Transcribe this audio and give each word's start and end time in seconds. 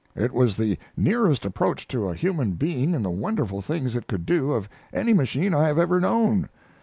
It 0.15 0.33
was 0.33 0.57
the 0.57 0.79
nearest 0.97 1.45
approach 1.45 1.87
to 1.89 2.07
a 2.09 2.15
human 2.15 2.53
being 2.53 2.95
in 2.95 3.03
the 3.03 3.11
wonderful 3.11 3.61
things 3.61 3.95
it 3.95 4.07
could 4.07 4.25
do 4.25 4.51
of 4.51 4.67
any 4.91 5.13
machine 5.13 5.53
I 5.53 5.67
have 5.67 5.77
ever 5.77 5.99
known. 5.99 6.49